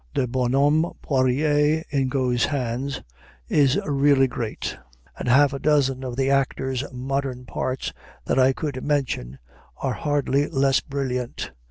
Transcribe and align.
The 0.15 0.27
bonhomme 0.27 0.93
Poirier, 1.03 1.83
in 1.91 2.09
Got's 2.09 2.45
hands, 2.45 3.03
is 3.47 3.77
really 3.85 4.27
great; 4.27 4.75
and 5.19 5.27
half 5.27 5.53
a 5.53 5.59
dozen 5.59 6.03
of 6.03 6.15
the 6.15 6.31
actor's 6.31 6.83
modern 6.91 7.45
parts 7.45 7.93
that 8.25 8.39
I 8.39 8.51
could 8.51 8.83
mention 8.83 9.37
are 9.77 9.93
hardly 9.93 10.47
less 10.49 10.79
brilliant. 10.79 11.51